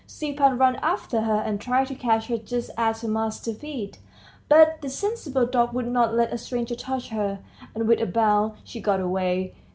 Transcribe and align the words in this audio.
Stepan 0.07 0.57
ran 0.57 0.77
after 0.77 1.21
her, 1.21 1.35
and 1.35 1.61
tried 1.61 1.85
to 1.85 1.93
catch 1.93 2.25
her 2.25 2.37
just 2.39 2.71
at 2.75 2.97
her 3.01 3.07
master's 3.07 3.59
feet; 3.59 3.99
but 4.49 4.81
the 4.81 4.89
sensible 4.89 5.45
dog 5.45 5.73
would 5.75 5.85
not 5.87 6.15
let 6.15 6.33
a 6.33 6.39
stranger 6.39 6.73
touch 6.73 7.09
her, 7.09 7.37
and 7.75 7.87
with 7.87 8.01
a 8.01 8.07
bound, 8.07 8.53
she 8.63 8.81
got 8.81 8.99
away. 8.99 9.53